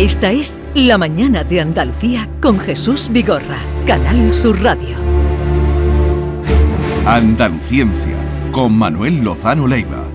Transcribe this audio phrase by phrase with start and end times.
[0.00, 4.96] Esta es La Mañana de Andalucía con Jesús Vigorra, Canal Sur Radio.
[7.04, 8.16] Andaluciencia
[8.50, 10.06] con Manuel Lozano Leiva.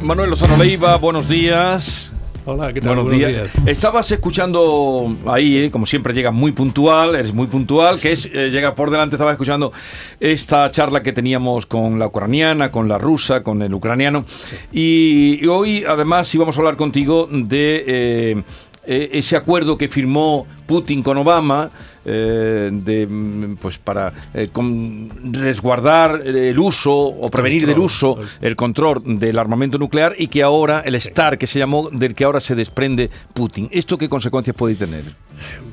[0.00, 2.10] Manuel Lozano Leiva, buenos días.
[2.44, 2.96] Hola, ¿qué tal?
[2.96, 3.66] Buenos, días.
[3.68, 8.50] Estabas escuchando ahí, eh, como siempre llega muy puntual, eres muy puntual, que es eh,
[8.50, 9.72] llega por delante, estaba escuchando
[10.18, 14.24] esta charla que teníamos con la ucraniana, con la rusa, con el ucraniano.
[14.72, 18.42] Y, y hoy además íbamos a hablar contigo de eh,
[18.84, 21.70] eh, ese acuerdo que firmó Putin con Obama
[22.04, 28.56] eh, de, mm, pues para eh, con- resguardar el uso o prevenir del uso el
[28.56, 32.40] control del armamento nuclear y que ahora el STAR que se llamó del que ahora
[32.40, 33.68] se desprende Putin.
[33.72, 35.04] ¿Esto qué consecuencias puede tener?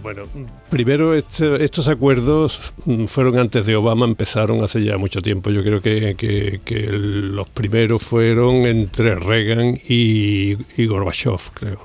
[0.01, 0.23] Bueno,
[0.69, 5.49] primero este- estos acuerdos mm, fueron antes de Obama, empezaron hace ya mucho tiempo.
[5.51, 11.79] Yo creo que, que- que los primeros fueron entre Reagan y, y Gorbachev, creo.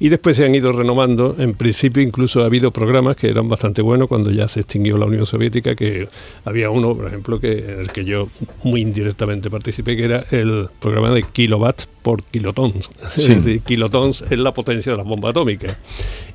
[0.00, 1.34] Y después se han ido renovando.
[1.38, 5.06] En principio incluso ha habido programas que eran bastante buenos cuando ya se extinguió la
[5.06, 6.08] Unión Soviética, que
[6.44, 8.28] había uno, por ejemplo, que en el que yo
[8.62, 12.88] muy indirectamente participé, que era el programa de kilowatt por kilotons.
[13.16, 13.20] Sí.
[13.20, 15.76] Es decir, kilotons es la potencia de las bombas atómicas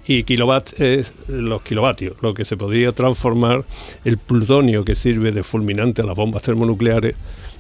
[0.06, 3.66] y kilowatt es los kilovatios, lo que se podía transformar
[4.06, 7.16] el plutonio que sirve de fulminante a las bombas termonucleares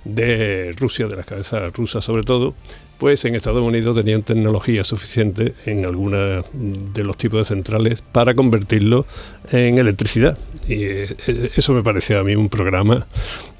[0.06, 2.53] de Rusia, de las cabezas rusas sobre todo,
[3.00, 8.36] pues en Estados Unidos tenían tecnología suficiente en algunos de los tipos de centrales para
[8.36, 9.08] convertirlo
[9.52, 10.38] en electricidad.
[10.67, 11.16] Y eh,
[11.56, 13.08] eso me parecía a mí un programa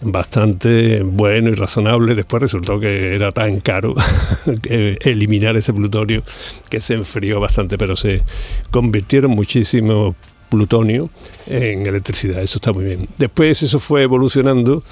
[0.03, 2.15] bastante bueno y razonable.
[2.15, 3.95] Después resultó que era tan caro
[4.69, 6.23] eliminar ese plutonio
[6.69, 8.21] que se enfrió bastante, pero se
[8.71, 10.15] convirtieron muchísimo
[10.49, 11.09] plutonio
[11.47, 12.41] en electricidad.
[12.41, 13.07] Eso está muy bien.
[13.17, 14.83] Después eso fue evolucionando.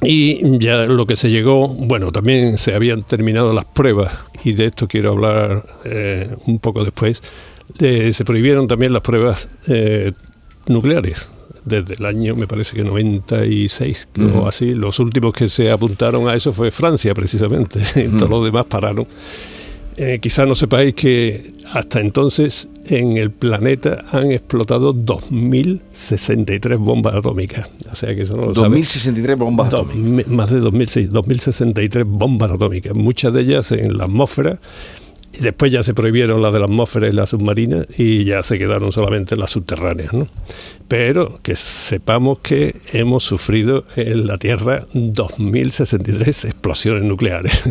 [0.00, 4.12] Y ya lo que se llegó, bueno, también se habían terminado las pruebas,
[4.44, 7.20] y de esto quiero hablar eh, un poco después.
[7.80, 10.12] Eh, se prohibieron también las pruebas eh,
[10.68, 11.28] nucleares
[11.68, 14.38] desde el año, me parece que 96 Ujú.
[14.38, 14.74] o así.
[14.74, 17.80] Los últimos que se apuntaron a eso fue Francia, precisamente.
[18.18, 19.06] Todos los demás pararon.
[20.00, 27.68] Eh, quizá no sepáis que hasta entonces en el planeta han explotado 2.063 bombas atómicas.
[27.90, 28.86] O sea que eso no lo sabéis.
[28.86, 30.28] 2063 bombas Dos- atómicas.
[30.28, 34.58] más de 2006, 2063 bombas atómicas, muchas de ellas en la atmósfera.
[35.38, 38.58] Y después ya se prohibieron las de la atmósfera y las submarinas y ya se
[38.58, 40.12] quedaron solamente las subterráneas.
[40.12, 40.26] ¿no?
[40.88, 47.62] Pero que sepamos que hemos sufrido en la Tierra 2.063 explosiones nucleares.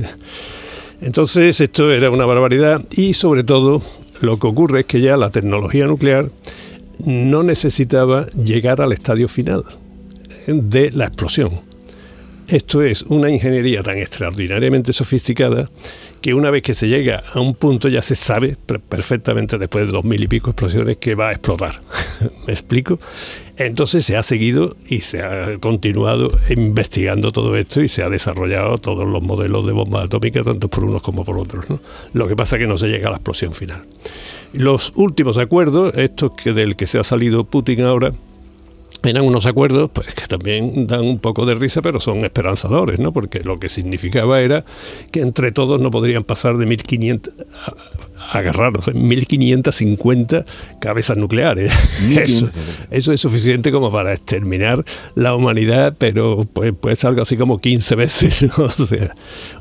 [1.01, 3.83] Entonces esto era una barbaridad y sobre todo
[4.21, 6.31] lo que ocurre es que ya la tecnología nuclear
[6.99, 9.65] no necesitaba llegar al estadio final
[10.47, 11.66] de la explosión.
[12.47, 15.69] Esto es una ingeniería tan extraordinariamente sofisticada
[16.21, 19.85] que una vez que se llega a un punto ya se sabe per- perfectamente después
[19.85, 21.81] de dos mil y pico explosiones que va a explotar.
[22.47, 22.99] ¿Me explico?
[23.57, 28.77] Entonces se ha seguido y se ha continuado investigando todo esto y se ha desarrollado
[28.77, 31.65] todos los modelos de bombas atómicas, tanto por unos como por otros.
[32.13, 33.83] Lo que pasa es que no se llega a la explosión final.
[34.53, 38.13] Los últimos acuerdos, estos que del que se ha salido Putin ahora,
[39.03, 43.13] eran unos acuerdos pues, que también dan un poco de risa, pero son esperanzadores, ¿no?
[43.13, 44.65] Porque lo que significaba era
[45.11, 47.31] que entre todos no podrían pasar de 1.500,
[48.31, 48.93] a- agarraros, ¿eh?
[48.93, 50.45] 1.550
[50.79, 51.71] cabezas nucleares.
[52.17, 52.49] Eso,
[52.91, 54.83] eso es suficiente como para exterminar
[55.15, 58.65] la humanidad, pero pues, pues algo así como 15 veces, ¿no?
[58.65, 59.13] O sea,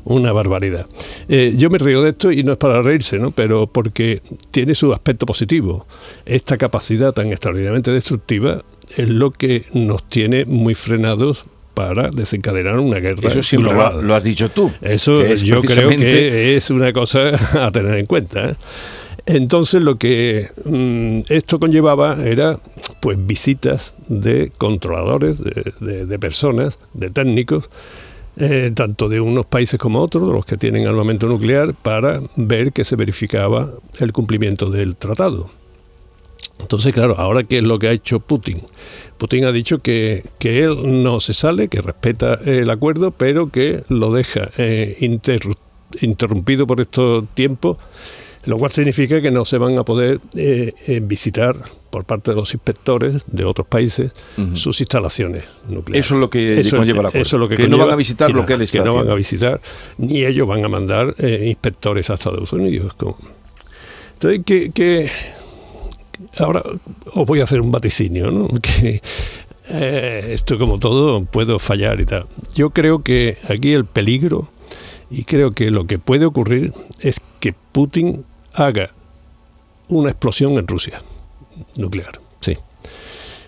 [0.03, 0.87] una barbaridad.
[1.29, 3.31] Eh, yo me río de esto y no es para reírse, ¿no?
[3.31, 4.21] Pero porque
[4.51, 5.85] tiene su aspecto positivo.
[6.25, 8.63] Esta capacidad tan extraordinariamente destructiva
[8.95, 14.07] es lo que nos tiene muy frenados para desencadenar una guerra Eso siempre lo, global.
[14.07, 14.71] lo has dicho tú.
[14.81, 17.29] Eso es yo creo que es una cosa
[17.65, 18.49] a tener en cuenta.
[18.49, 18.55] ¿eh?
[19.27, 22.57] Entonces lo que mm, esto conllevaba era
[23.01, 27.69] pues visitas de controladores, de, de- de personas, de técnicos,
[28.37, 32.71] eh, tanto de unos países como otros, de los que tienen armamento nuclear, para ver
[32.71, 33.69] que se verificaba
[33.99, 35.49] el cumplimiento del tratado.
[36.59, 38.61] Entonces, claro, ahora qué es lo que ha hecho Putin.
[39.17, 43.83] Putin ha dicho que, que él no se sale, que respeta el acuerdo, pero que
[43.89, 45.55] lo deja eh, interru-
[46.01, 47.77] interrumpido por estos tiempos,
[48.45, 51.55] lo cual significa que no se van a poder eh, eh, visitar
[51.89, 54.11] por parte de los inspectores de otros países
[54.53, 56.05] sus instalaciones nucleares.
[56.05, 57.21] Eso es lo que conlleva el acuerdo.
[57.21, 58.95] Eso es lo que, Que no van a visitar lo que él está Que no
[58.95, 59.61] van a visitar,
[59.97, 62.93] ni ellos van a mandar eh, inspectores a Estados Unidos.
[64.13, 65.09] Entonces, que, que
[66.37, 66.63] ahora
[67.13, 68.47] os voy a hacer un vaticinio, ¿no?
[68.61, 69.01] Que
[69.69, 72.25] eh, esto como todo puedo fallar y tal.
[72.55, 74.49] Yo creo que aquí el peligro
[75.09, 78.91] Y creo que lo que puede ocurrir es que Putin haga
[79.89, 81.01] una explosión en Rusia
[81.75, 82.19] nuclear.
[82.41, 82.57] Sí.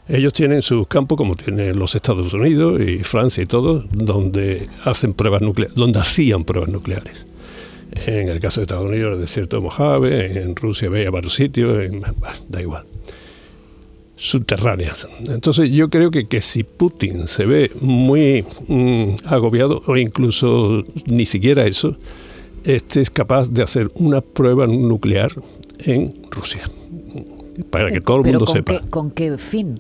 [0.08, 5.14] Ellos tienen sus campos, como tienen los Estados Unidos y Francia y todo, donde hacen
[5.14, 7.26] pruebas nucleares, donde hacían pruebas nucleares.
[8.06, 11.78] En el caso de Estados Unidos, el desierto de Mojave, en Rusia veía varios sitios,
[12.48, 12.86] da igual.
[14.16, 15.08] Subterráneas.
[15.28, 21.26] Entonces yo creo que, que si Putin se ve muy mm, agobiado, o incluso ni
[21.26, 21.98] siquiera eso,
[22.66, 25.32] este es capaz de hacer una prueba nuclear
[25.80, 26.70] en Rusia.
[27.70, 28.80] Para que todo el mundo con sepa.
[28.80, 29.80] Qué, ¿Con qué fin?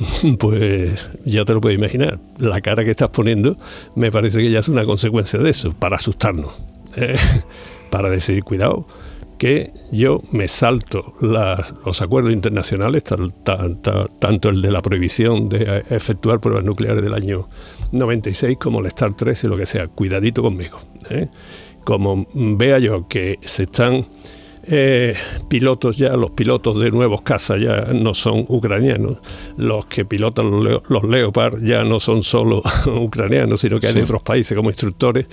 [0.38, 2.18] Pues ya te lo puedes imaginar.
[2.38, 3.56] La cara que estás poniendo
[3.94, 6.52] me parece que ya es una consecuencia de eso, para asustarnos.
[6.96, 7.16] ¿Eh?
[7.90, 8.86] Para decir, cuidado,
[9.40, 16.62] que yo me salto los acuerdos internacionales, tanto el de la prohibición de efectuar pruebas
[16.62, 17.48] nucleares del año
[17.92, 19.88] 96 como el STAR 3 y lo que sea.
[19.88, 20.78] Cuidadito conmigo.
[21.08, 21.28] ¿eh?
[21.84, 24.06] Como vea yo que se están
[24.64, 25.14] eh,
[25.48, 29.18] pilotos ya, los pilotos de nuevos cazas ya no son ucranianos,
[29.56, 34.22] los que pilotan los, Leopard ya no son solo ucranianos, sino que hay de otros
[34.22, 35.26] países como instructores,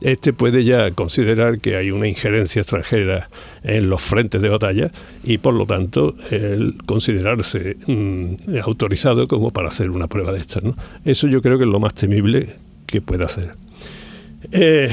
[0.00, 3.28] este puede ya considerar que hay una injerencia extranjera
[3.62, 4.90] en los frentes de batalla
[5.22, 10.62] y por lo tanto el considerarse mm, autorizado como para hacer una prueba de estas.
[10.62, 10.76] ¿no?
[11.04, 12.48] Eso yo creo que es lo más temible
[12.86, 13.54] que puede hacer.
[14.52, 14.90] Eh,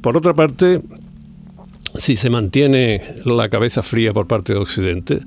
[0.00, 0.82] por otra parte,
[1.98, 5.20] si se mantiene la cabeza fría por parte de Occidente.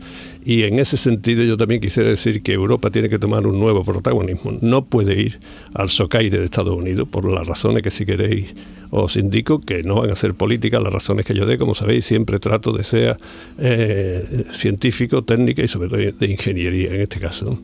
[0.46, 3.84] Y en ese sentido yo también quisiera decir que Europa tiene que tomar un nuevo
[3.84, 4.58] protagonismo.
[4.62, 5.40] No puede ir
[5.74, 8.54] al socaire de Estados Unidos por las razones que si queréis
[8.92, 11.58] os indico que no van a ser políticas las razones que yo dé.
[11.58, 13.18] Como sabéis, siempre trato de ser
[13.60, 17.60] eh, científico, técnica y sobre todo de ingeniería en este caso.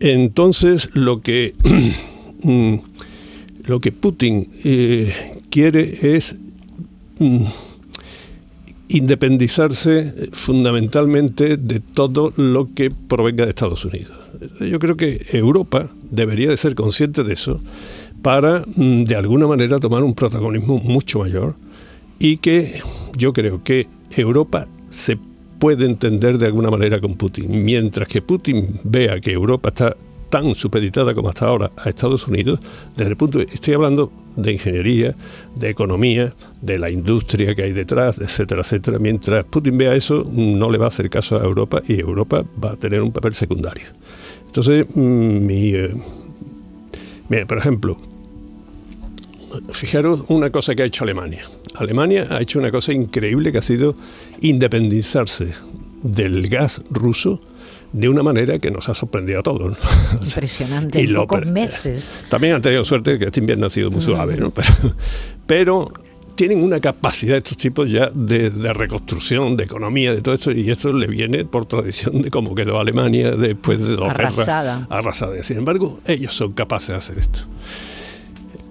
[0.00, 1.52] Entonces, lo que,
[2.42, 2.74] mm,
[3.66, 5.14] lo que Putin eh,
[5.50, 6.36] quiere es...
[7.18, 7.44] Mm,
[8.88, 14.12] independizarse eh, fundamentalmente de todo lo que provenga de Estados Unidos.
[14.60, 17.60] Yo creo que Europa debería de ser consciente de eso
[18.22, 21.54] para, mm, de alguna manera, tomar un protagonismo mucho mayor
[22.18, 22.80] y que
[23.16, 25.18] yo creo que Europa se
[25.58, 27.64] puede entender de alguna manera con Putin.
[27.64, 29.96] Mientras que Putin vea que Europa está
[30.34, 32.58] tan supeditada como hasta ahora a Estados Unidos,
[32.96, 35.14] desde el punto de, estoy hablando de ingeniería,
[35.54, 38.98] de economía, de la industria que hay detrás, etcétera, etcétera.
[38.98, 42.72] Mientras Putin vea eso, no le va a hacer caso a Europa y Europa va
[42.72, 43.84] a tener un papel secundario.
[44.44, 45.94] Entonces, mm, mi, eh,
[47.28, 47.96] mira, por ejemplo,
[49.70, 51.44] fijaros una cosa que ha hecho Alemania.
[51.76, 53.94] Alemania ha hecho una cosa increíble que ha sido
[54.40, 55.54] independizarse
[56.02, 57.38] del gas ruso
[57.94, 59.78] de una manera que nos ha sorprendido a todos.
[60.20, 62.10] Impresionante, en pocos meses.
[62.28, 64.52] También han tenido suerte que este invierno ha sido muy suave, ¿no?
[65.46, 65.92] pero,
[66.34, 70.92] tienen una capacidad estos tipos ya de, reconstrucción, de economía, de todo esto, y esto
[70.92, 74.78] le viene por tradición de cómo quedó Alemania después de dos arrasada.
[74.78, 74.90] guerras.
[74.90, 75.42] Arrasada.
[75.44, 77.40] Sin embargo, ellos son capaces de hacer esto.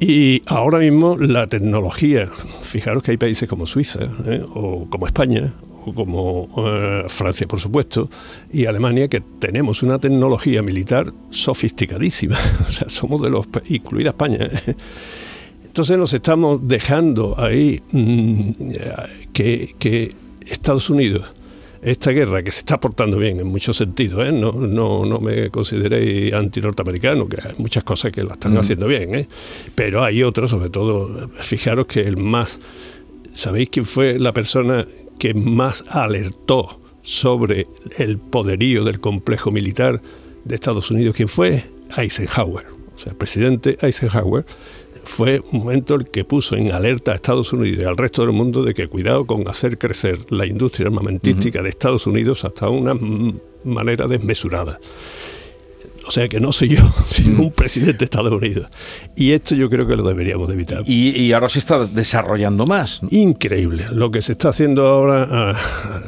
[0.02, 2.28] Y ahora mismo la tecnología,
[2.62, 4.44] fijaros que hay países como Suiza ¿eh?
[4.54, 5.54] o como España
[5.91, 8.09] como eh, Francia, por supuesto,
[8.51, 12.38] y Alemania, que tenemos una tecnología militar sofisticadísima.
[12.68, 14.38] o sea, somos de los, incluida España.
[14.41, 14.75] ¿eh?
[15.65, 18.51] Entonces nos estamos dejando ahí mm,
[19.34, 20.13] que,
[20.48, 21.25] Estados Unidos,
[21.81, 24.31] esta guerra que se está portando bien en muchos sentidos, ¿eh?
[24.31, 29.27] no, no, no, me consideréis anti-norteamericano, que hay muchas cosas que la están haciendo bien,
[29.74, 32.60] pero hay otras, sobre todo, fijaros que el más
[33.34, 34.86] ¿Sabéis quién fue la persona
[35.18, 40.02] que más alertó sobre el poderío del complejo militar
[40.46, 41.16] de Estados Unidos?
[41.16, 41.63] ¿Quién fue?
[41.98, 42.66] Eisenhower.
[42.96, 44.46] O sea, el presidente Eisenhower
[45.04, 48.32] fue un momento el que puso en alerta a Estados Unidos y al resto del
[48.32, 52.96] mundo de que cuidado con hacer crecer la industria armamentística de Estados Unidos hasta una
[53.63, 54.80] manera desmesurada.
[56.13, 58.67] Sea que no soy yo, sino un presidente de Estados Unidos.
[59.15, 60.84] Y esto yo creo que lo deberíamos de evitar.
[60.86, 63.01] Y, ahora se está desarrollando más.
[63.10, 63.88] Increíble.
[63.91, 66.01] Lo que se está haciendo ahora ah,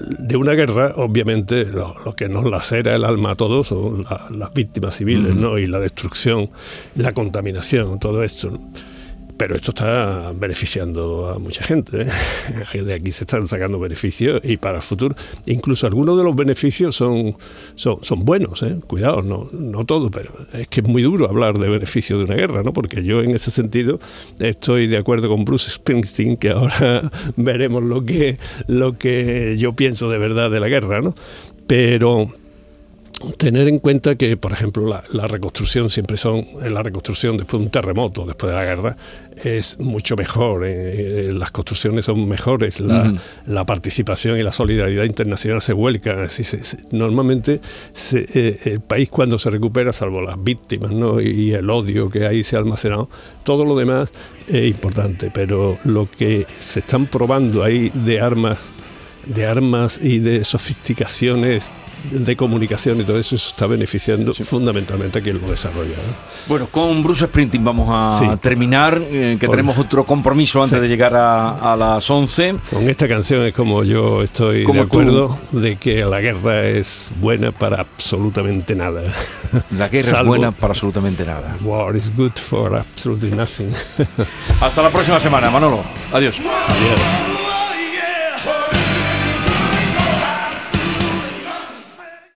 [0.00, 4.94] de una guerra, obviamente, lo, que nos lacera el alma a todos son las víctimas
[4.94, 5.58] civiles, ¿no?
[5.58, 6.48] Y la destrucción,
[6.94, 8.56] la contaminación, todo esto.
[9.36, 12.02] Pero esto está beneficiando a mucha gente.
[12.02, 12.82] ¿eh?
[12.82, 15.14] De aquí se están sacando beneficios y para el futuro.
[15.46, 17.36] Incluso algunos de los beneficios son,
[17.74, 18.62] son, buenos.
[18.62, 18.80] ¿eh?
[18.86, 22.34] Cuidado, no, no todo, pero es que es muy duro hablar de beneficios de una
[22.34, 22.72] guerra, ¿no?
[22.72, 23.98] porque yo en ese sentido
[24.38, 30.10] estoy de acuerdo con Bruce Springsteen, que ahora veremos lo que, lo que yo pienso
[30.10, 31.00] de verdad de la guerra.
[31.00, 31.14] ¿no?
[31.66, 32.30] Pero
[33.38, 37.70] tener en cuenta que, por ejemplo, la, reconstrucción siempre son, la reconstrucción después de un
[37.70, 38.96] terremoto, después de la guerra,
[39.42, 45.62] es mucho mejor, eh, eh, las construcciones son mejores, la, participación y la solidaridad internacional
[45.62, 46.20] se vuelcan.
[46.20, 46.42] Así
[46.90, 47.60] normalmente
[48.12, 51.20] eh, el país cuando se recupera, salvo las víctimas ¿no?
[51.20, 53.08] y, el odio que ahí se ha almacenado,
[53.44, 54.10] todo lo demás
[54.46, 58.58] es importante, pero lo que se están probando ahí de armas
[59.26, 61.72] de armas y de sofisticaciones
[62.10, 65.94] de comunicación y todo eso, está beneficiando fundamentalmente a quien lo desarrolla.
[66.46, 71.14] Bueno, con Bruce Sprinting vamos a terminar, eh, que tenemos otro compromiso antes de llegar
[71.14, 72.56] a, las 11.
[72.70, 77.52] Con esta canción es como yo estoy de acuerdo de que la guerra es buena
[77.52, 79.02] para absolutamente nada.
[79.76, 81.56] La guerra es buena para absolutamente nada.
[81.62, 83.70] War is good for absolutely nothing.
[84.60, 85.82] Hasta la próxima semana, Manolo.
[86.12, 86.36] Adiós.
[86.38, 87.35] Adiós.